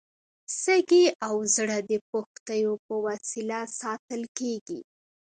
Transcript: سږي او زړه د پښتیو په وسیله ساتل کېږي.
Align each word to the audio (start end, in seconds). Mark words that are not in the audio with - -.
سږي 0.61 1.05
او 1.27 1.35
زړه 1.55 1.77
د 1.89 1.91
پښتیو 2.09 2.73
په 2.85 2.95
وسیله 3.07 3.59
ساتل 3.79 4.21
کېږي. 4.37 4.79